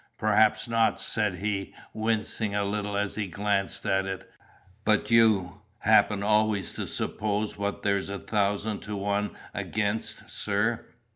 'Perhaps 0.17 0.67
not,' 0.67 0.99
said 0.99 1.35
he, 1.35 1.75
wincing 1.93 2.55
a 2.55 2.65
little 2.65 2.97
as 2.97 3.13
he 3.13 3.27
glanced 3.27 3.85
at 3.85 4.07
it; 4.07 4.27
'but 4.83 5.11
you 5.11 5.61
happen 5.77 6.23
always 6.23 6.73
to 6.73 6.87
suppose 6.87 7.55
what 7.55 7.83
there's 7.83 8.09
a 8.09 8.17
thousand 8.17 8.79
to 8.79 8.95
one 8.95 9.29
against, 9.53 10.27
sir. 10.27 10.87